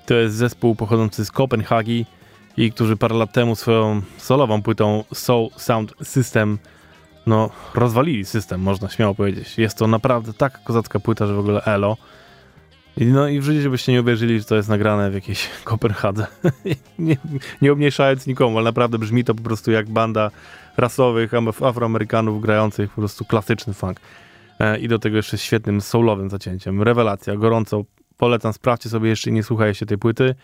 To 0.06 0.14
jest 0.14 0.36
zespół 0.36 0.74
pochodzący 0.74 1.24
z 1.24 1.30
Kopenhagi 1.30 2.06
i 2.56 2.72
którzy 2.72 2.96
parę 2.96 3.14
lat 3.16 3.32
temu 3.32 3.56
swoją 3.56 4.02
solową 4.18 4.62
płytą 4.62 5.04
Soul 5.14 5.48
Sound 5.56 5.94
System 6.02 6.58
no, 7.26 7.50
rozwalili 7.74 8.24
system, 8.24 8.60
można 8.60 8.88
śmiało 8.88 9.14
powiedzieć. 9.14 9.58
Jest 9.58 9.78
to 9.78 9.86
naprawdę 9.86 10.32
tak 10.32 10.64
kozacka 10.64 11.00
płyta, 11.00 11.26
że 11.26 11.34
w 11.34 11.38
ogóle 11.38 11.62
elo. 11.64 11.96
I 12.96 13.06
No 13.06 13.28
i 13.28 13.40
w 13.40 13.44
życiu 13.44 13.70
byście 13.70 13.92
nie 13.92 14.00
uwierzyli, 14.00 14.38
że 14.38 14.44
to 14.44 14.56
jest 14.56 14.68
nagrane 14.68 15.10
w 15.10 15.14
jakiejś 15.14 15.48
Kopenhadze. 15.64 16.26
nie, 16.98 17.16
nie 17.62 17.72
umniejszając 17.72 18.26
nikomu, 18.26 18.58
ale 18.58 18.64
naprawdę 18.64 18.98
brzmi 18.98 19.24
to 19.24 19.34
po 19.34 19.42
prostu 19.42 19.70
jak 19.70 19.88
banda 19.88 20.30
rasowych 20.78 21.32
Af- 21.32 21.66
Afroamerykanów 21.68 22.42
grających 22.42 22.90
po 22.90 23.00
prostu 23.00 23.24
klasyczny 23.24 23.74
funk. 23.74 24.00
E, 24.58 24.78
I 24.78 24.88
do 24.88 24.98
tego 24.98 25.16
jeszcze 25.16 25.38
świetnym 25.38 25.80
soulowym 25.80 26.30
zacięciem. 26.30 26.82
Rewelacja, 26.82 27.36
gorąco 27.36 27.82
polecam, 28.16 28.52
sprawdźcie 28.52 28.88
sobie 28.88 29.08
jeszcze, 29.08 29.30
nie 29.30 29.42
słuchajcie 29.42 29.86
tej 29.86 29.98
płyty. 29.98 30.34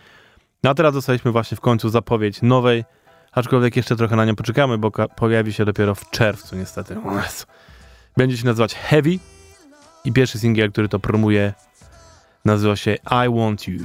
No 0.62 0.70
a 0.70 0.74
teraz 0.74 0.94
dostaliśmy 0.94 1.32
właśnie 1.32 1.56
w 1.56 1.60
końcu 1.60 1.88
zapowiedź 1.88 2.42
nowej, 2.42 2.84
aczkolwiek 3.32 3.76
jeszcze 3.76 3.96
trochę 3.96 4.16
na 4.16 4.24
nią 4.24 4.36
poczekamy, 4.36 4.78
bo 4.78 4.90
pojawi 5.16 5.52
się 5.52 5.64
dopiero 5.64 5.94
w 5.94 6.10
czerwcu 6.10 6.56
niestety. 6.56 6.96
Będzie 8.16 8.36
się 8.36 8.44
nazywać 8.44 8.74
Heavy 8.74 9.18
i 10.04 10.12
pierwszy 10.12 10.38
singiel, 10.38 10.72
który 10.72 10.88
to 10.88 10.98
promuje 10.98 11.52
nazywa 12.44 12.76
się 12.76 12.94
I 13.26 13.38
Want 13.40 13.68
You. 13.68 13.84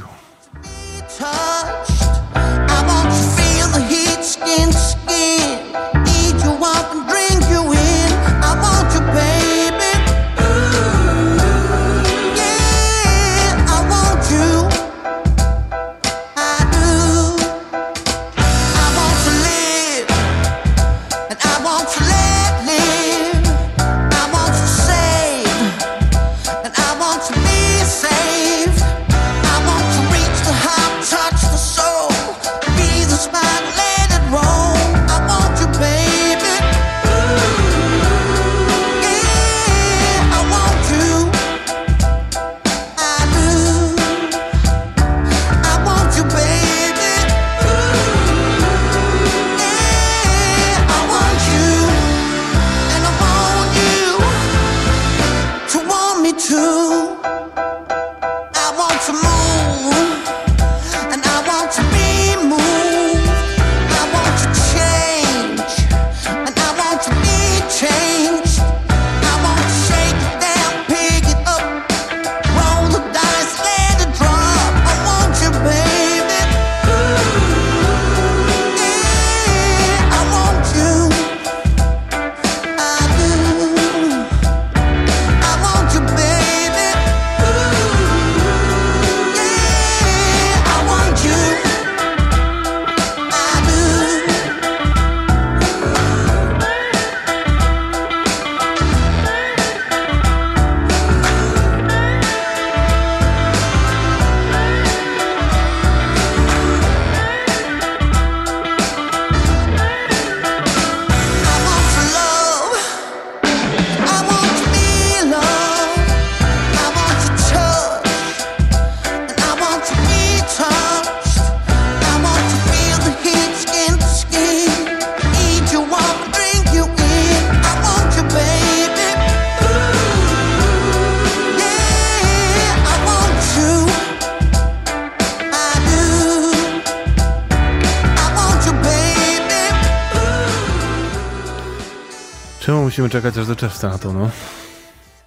Czekać 143.09 143.37
aż 143.37 143.47
do 143.47 143.55
czerwca 143.55 143.89
na 143.89 143.97
to, 143.97 144.13
no? 144.13 144.29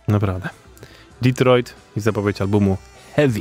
Naprawdę. 0.09 0.49
Detroit 1.23 1.75
i 1.97 2.01
zapowiedź 2.01 2.41
albumu 2.41 2.77
Heavy. 3.15 3.41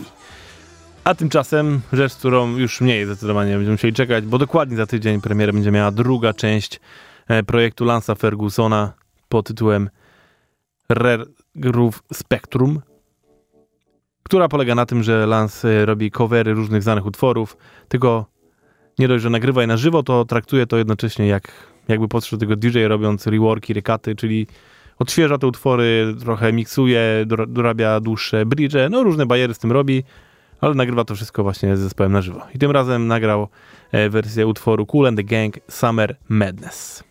A 1.04 1.16
tymczasem 1.16 1.82
rzecz, 1.94 2.16
którą 2.16 2.58
już 2.58 2.82
mniej 2.82 3.06
zdecydowanie 3.06 3.52
będziemy 3.52 3.72
musieli 3.72 3.94
czekać, 3.94 4.26
bo 4.26 4.38
dokładnie 4.38 4.78
za 4.78 4.86
tydzień 4.86 5.22
premierę 5.22 5.54
będzie 5.54 5.72
miała 5.72 5.92
druga 5.92 6.34
część 6.34 6.80
e, 7.28 7.44
projektu 7.44 7.86
Lansa 7.86 8.16
Fergusona 8.16 8.94
pod 9.30 9.48
tytułem 9.48 9.90
Rare 10.90 11.26
Groove 11.56 12.04
Spectrum, 12.14 12.82
która 14.24 14.48
polega 14.48 14.76
na 14.76 14.86
tym, 14.86 15.04
że 15.04 15.26
Lance 15.26 15.70
e, 15.70 15.86
robi 15.86 16.12
covery 16.12 16.54
różnych 16.54 16.84
znanych 16.84 17.06
utworów, 17.06 17.58
tylko 17.88 18.26
nie 19.00 19.08
dość, 19.08 19.24
że 19.24 19.30
nagrywa 19.30 19.62
je 19.62 19.68
na 19.68 19.78
żywo, 19.78 20.04
to 20.04 20.26
traktuje 20.26 20.68
to 20.68 20.78
jednocześnie 20.78 21.28
jak 21.28 21.72
jakby 21.92 22.08
podszedł 22.08 22.38
do 22.38 22.40
tego 22.40 22.56
DJ 22.56 22.84
robiąc 22.84 23.28
reworki, 23.28 23.74
rekaty, 23.74 24.16
czyli 24.16 24.48
odświeża 25.00 25.38
te 25.38 25.48
utwory, 25.48 26.16
trochę 26.20 26.54
miksuje, 26.54 27.02
dora- 27.26 27.48
dorabia 27.48 28.00
dłuższe 28.00 28.46
bridge, 28.46 28.74
no 28.90 29.04
różne 29.04 29.26
bariery 29.26 29.54
z 29.54 29.60
tym 29.60 29.72
robi, 29.72 30.04
ale 30.62 30.74
nagrywa 30.76 31.06
to 31.06 31.16
wszystko 31.16 31.44
właśnie 31.44 31.78
z 31.78 31.80
zespołem 31.80 32.12
na 32.12 32.22
żywo. 32.22 32.42
I 32.56 32.60
tym 32.60 32.72
razem 32.72 33.08
nagrał 33.08 33.48
e, 33.92 34.10
wersję 34.10 34.48
utworu 34.48 34.86
Cool 34.86 35.08
and 35.08 35.18
the 35.18 35.24
Gang 35.24 35.60
Summer 35.70 36.16
Madness. 36.30 37.11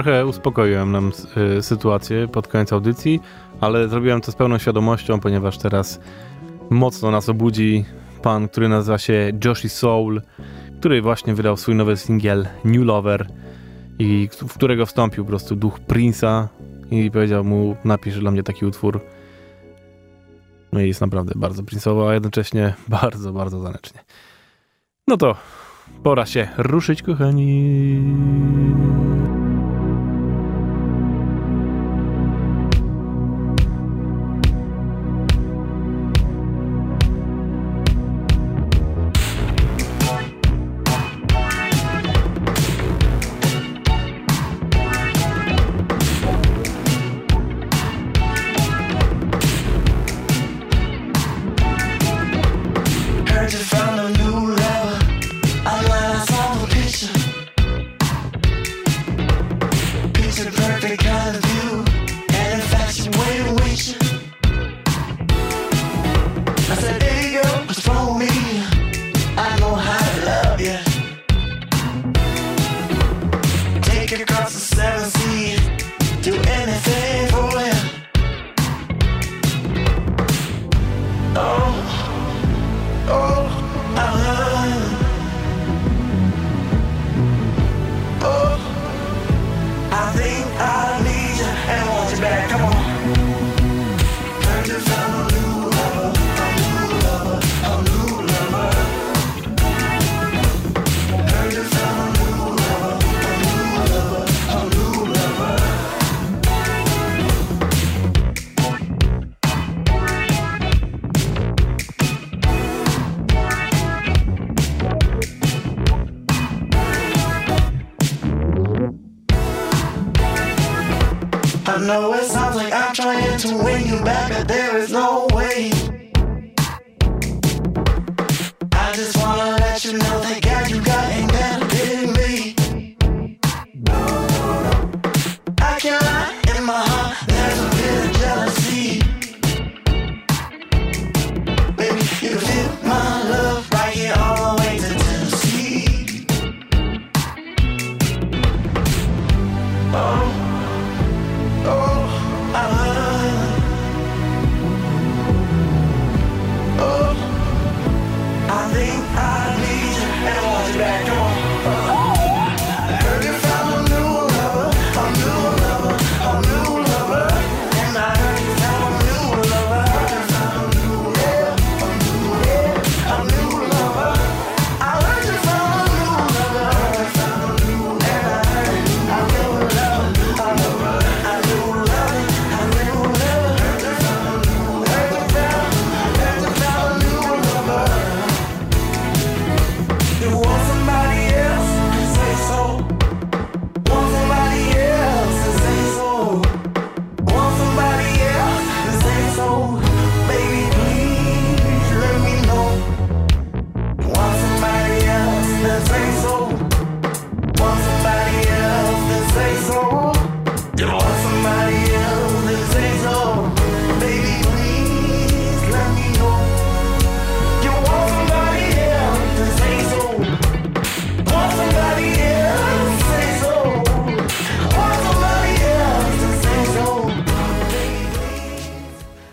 Trochę 0.00 0.26
uspokoiłem 0.26 0.92
nam 0.92 1.12
y, 1.58 1.62
sytuację 1.62 2.28
pod 2.28 2.48
koniec 2.48 2.72
audycji, 2.72 3.20
ale 3.60 3.88
zrobiłem 3.88 4.20
to 4.20 4.32
z 4.32 4.34
pełną 4.34 4.58
świadomością, 4.58 5.20
ponieważ 5.20 5.58
teraz 5.58 6.00
mocno 6.70 7.10
nas 7.10 7.28
obudzi 7.28 7.84
pan, 8.22 8.48
który 8.48 8.68
nazywa 8.68 8.98
się 8.98 9.32
Joshi 9.44 9.68
Soul, 9.68 10.22
który 10.78 11.02
właśnie 11.02 11.34
wydał 11.34 11.56
swój 11.56 11.74
nowy 11.74 11.96
singiel 11.96 12.46
New 12.64 12.84
Lover 12.84 13.26
i 13.98 14.28
w 14.32 14.54
którego 14.54 14.86
wstąpił 14.86 15.24
po 15.24 15.28
prostu 15.28 15.56
duch 15.56 15.80
Prince'a 15.80 16.46
i 16.90 17.10
powiedział 17.10 17.44
mu 17.44 17.76
napisz 17.84 18.20
dla 18.20 18.30
mnie 18.30 18.42
taki 18.42 18.66
utwór. 18.66 19.00
No 20.72 20.80
i 20.80 20.88
jest 20.88 21.00
naprawdę 21.00 21.32
bardzo 21.36 21.62
Prince'owo, 21.62 22.08
a 22.08 22.14
jednocześnie 22.14 22.74
bardzo, 22.88 23.32
bardzo 23.32 23.60
zanecznie. 23.60 24.00
No 25.08 25.16
to 25.16 25.36
pora 26.02 26.26
się 26.26 26.48
ruszyć, 26.58 27.02
kochani. 27.02 28.00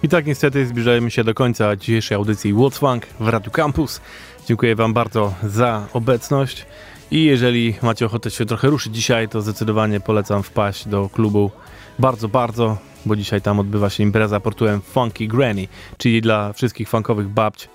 I 0.08 0.10
tak 0.10 0.26
niestety 0.26 0.66
zbliżajemy 0.66 1.12
się 1.12 1.24
do 1.24 1.34
końca 1.34 1.76
dzisiejszej 1.76 2.16
audycji 2.16 2.54
What's 2.54 2.80
Funk 2.80 3.06
w 3.20 3.28
Radiu 3.28 3.52
Campus. 3.52 4.02
Dziękuję 4.46 4.76
Wam 4.76 4.94
bardzo 4.94 5.34
za 5.44 5.88
obecność 5.94 6.66
i 7.12 7.24
jeżeli 7.24 7.76
macie 7.82 8.06
ochotę 8.06 8.32
się 8.32 8.46
trochę 8.46 8.70
ruszyć 8.70 8.96
dzisiaj, 8.96 9.30
to 9.30 9.42
zdecydowanie 9.42 10.00
polecam 10.00 10.44
wpaść 10.44 10.88
do 10.88 11.10
klubu 11.10 11.52
bardzo, 12.00 12.28
bardzo, 12.28 12.78
bo 13.06 13.16
dzisiaj 13.16 13.42
tam 13.42 13.60
odbywa 13.60 13.90
się 13.90 14.04
impreza 14.04 14.40
pod 14.40 14.54
tytułem 14.54 14.82
Funky 14.82 15.28
Granny, 15.28 15.68
czyli 15.98 16.22
dla 16.22 16.54
wszystkich 16.54 16.90
funkowych 16.90 17.28
babć 17.28 17.70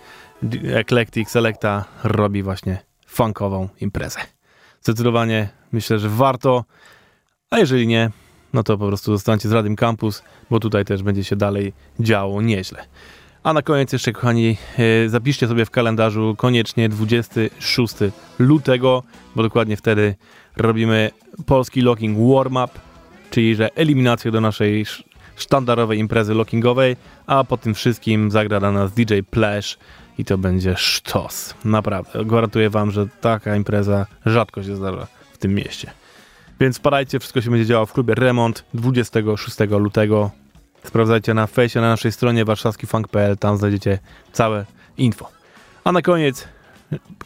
Eclectic 0.64 1.30
Selecta 1.30 1.84
robi 2.04 2.42
właśnie 2.42 2.78
funkową 3.06 3.68
imprezę. 3.80 4.20
Zdecydowanie 4.82 5.48
myślę, 5.72 5.98
że 5.98 6.08
warto, 6.08 6.64
a 7.50 7.58
jeżeli 7.58 7.86
nie, 7.86 8.10
no 8.52 8.62
to 8.62 8.78
po 8.78 8.86
prostu 8.86 9.12
zostańcie 9.12 9.48
z 9.48 9.52
Radiem 9.52 9.76
Campus, 9.76 10.22
bo 10.50 10.60
tutaj 10.60 10.84
też 10.84 11.02
będzie 11.02 11.24
się 11.24 11.36
dalej 11.36 11.72
działo 12.00 12.42
nieźle. 12.42 12.84
A 13.42 13.52
na 13.52 13.62
koniec 13.62 13.92
jeszcze, 13.92 14.12
kochani, 14.12 14.56
e, 14.78 15.08
zapiszcie 15.08 15.48
sobie 15.48 15.64
w 15.64 15.70
kalendarzu 15.70 16.34
koniecznie 16.38 16.88
26 16.88 17.94
lutego, 18.38 19.02
bo 19.36 19.42
dokładnie 19.42 19.76
wtedy 19.76 20.14
robimy 20.56 21.10
polski 21.46 21.80
locking 21.80 22.18
warm-up, 22.18 22.80
czyli 23.30 23.54
że 23.54 23.74
eliminację 23.74 24.30
do 24.30 24.40
naszej 24.40 24.80
sz- 24.80 25.08
sztandarowej 25.36 25.98
imprezy 25.98 26.34
lockingowej, 26.34 26.96
a 27.26 27.44
po 27.44 27.56
tym 27.56 27.74
wszystkim 27.74 28.30
zagra 28.30 28.60
dla 28.60 28.72
nas 28.72 28.92
DJ 28.92 29.14
Plash 29.30 29.78
i 30.18 30.24
to 30.24 30.38
będzie 30.38 30.74
sztos. 30.76 31.54
Naprawdę, 31.64 32.24
gwarantuję 32.24 32.70
wam, 32.70 32.90
że 32.90 33.06
taka 33.20 33.56
impreza 33.56 34.06
rzadko 34.26 34.62
się 34.62 34.76
zdarza 34.76 35.06
w 35.32 35.38
tym 35.38 35.54
mieście. 35.54 35.90
Więc 36.60 36.76
spadajcie, 36.76 37.20
wszystko 37.20 37.40
się 37.40 37.50
będzie 37.50 37.66
działo 37.66 37.86
w 37.86 37.92
klubie 37.92 38.14
Remont 38.14 38.64
26 38.74 39.56
lutego. 39.70 40.30
Sprawdzajcie 40.84 41.34
na 41.34 41.46
fejsie 41.46 41.80
na 41.80 41.88
naszej 41.88 42.12
stronie 42.12 42.44
warszawskifunk.pl, 42.44 43.38
tam 43.38 43.56
znajdziecie 43.56 43.98
całe 44.32 44.66
info. 44.96 45.28
A 45.84 45.92
na 45.92 46.02
koniec 46.02 46.48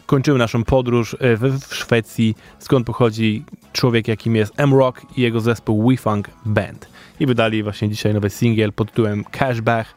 kończymy 0.05 0.37
naszą 0.37 0.63
podróż 0.63 1.15
e, 1.19 1.37
w, 1.37 1.59
w 1.59 1.75
Szwecji, 1.75 2.35
skąd 2.59 2.87
pochodzi 2.87 3.45
człowiek, 3.73 4.07
jakim 4.07 4.35
jest 4.35 4.53
M-Rock 4.57 5.01
i 5.17 5.21
jego 5.21 5.39
zespół 5.39 5.89
WeFunk 5.89 6.29
Band. 6.45 6.89
I 7.19 7.25
wydali 7.25 7.63
właśnie 7.63 7.89
dzisiaj 7.89 8.13
nowy 8.13 8.29
singiel 8.29 8.73
pod 8.73 8.89
tytułem 8.89 9.23
Cashback, 9.23 9.95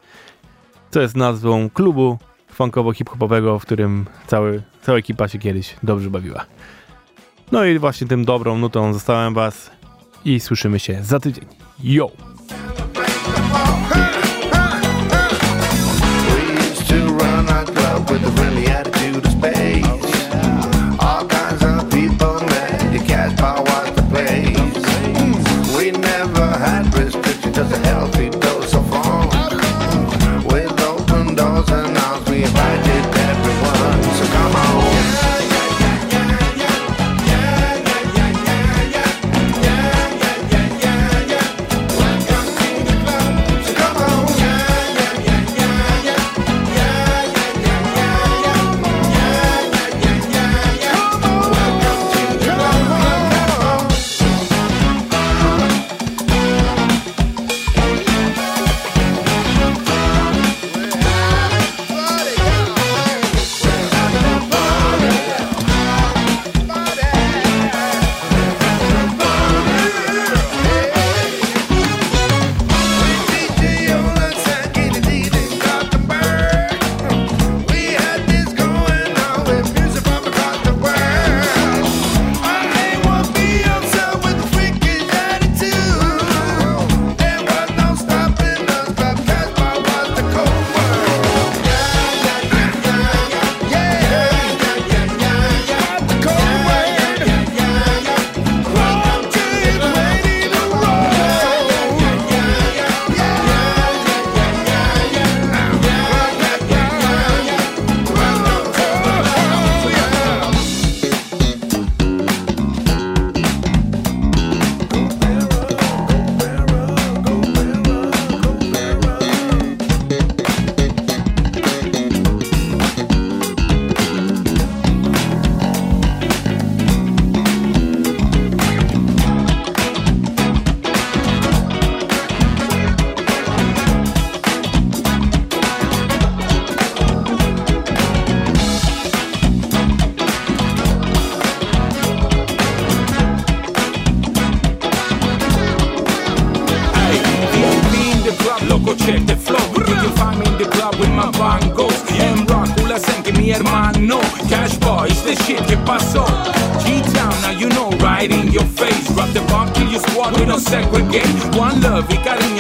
co 0.90 1.00
jest 1.00 1.16
nazwą 1.16 1.70
klubu 1.70 2.18
funkowo-hip-hopowego, 2.52 3.58
w 3.58 3.62
którym 3.62 4.06
cały, 4.26 4.62
cała 4.82 4.98
ekipa 4.98 5.28
się 5.28 5.38
kiedyś 5.38 5.76
dobrze 5.82 6.10
bawiła. 6.10 6.46
No 7.52 7.64
i 7.64 7.78
właśnie 7.78 8.06
tym 8.06 8.24
dobrą 8.24 8.58
nutą 8.58 8.92
zostałem 8.92 9.34
was 9.34 9.70
i 10.24 10.40
słyszymy 10.40 10.78
się 10.78 10.98
za 11.02 11.20
tydzień. 11.20 11.44
Yo! 11.84 12.10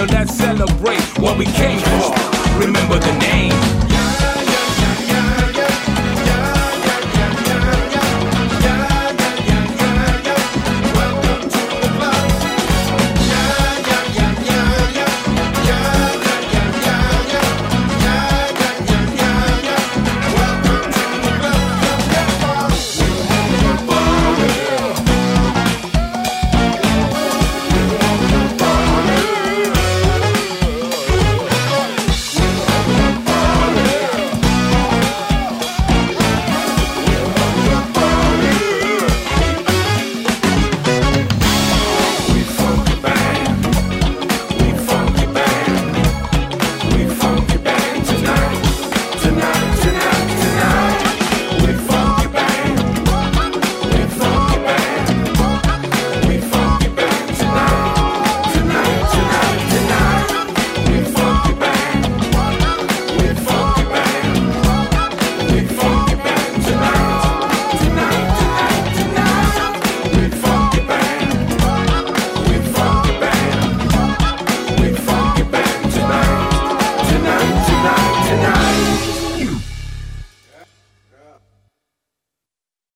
let's 0.06 0.34
celebrate 0.34 1.00
what 1.18 1.36
we 1.36 1.44
came 1.44 1.78
for. 1.78 2.14
Remember 2.58 2.98
the 2.98 3.18
name. 3.18 3.29